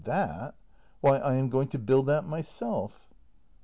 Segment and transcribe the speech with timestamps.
[0.03, 0.55] That!
[1.01, 3.07] Why I am going to build that myself.